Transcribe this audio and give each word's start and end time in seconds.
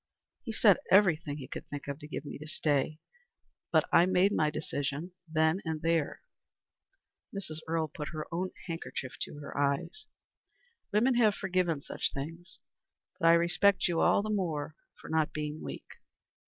He 0.41 0.51
said 0.51 0.79
everything 0.89 1.37
he 1.37 1.47
could 1.47 1.67
think 1.67 1.87
of 1.87 1.99
to 1.99 2.07
get 2.07 2.25
me 2.25 2.39
to 2.39 2.47
stay, 2.47 2.97
but 3.71 3.87
I 3.93 4.07
made 4.07 4.31
my 4.31 4.49
decision 4.49 5.11
then 5.31 5.61
and 5.63 5.83
there." 5.83 6.23
Mrs. 7.31 7.59
Earle 7.67 7.87
put 7.87 8.07
her 8.07 8.25
own 8.33 8.49
handkerchief 8.65 9.17
to 9.21 9.37
her 9.37 9.55
eyes. 9.55 10.07
"Women 10.91 11.13
have 11.17 11.35
forgiven 11.35 11.81
such 11.83 12.11
things; 12.15 12.59
but 13.19 13.27
I 13.27 13.33
respect 13.33 13.87
you 13.87 13.99
all 14.01 14.23
the 14.23 14.31
more 14.31 14.75
for 14.99 15.07
not 15.07 15.33
being 15.33 15.61
weak. 15.61 15.85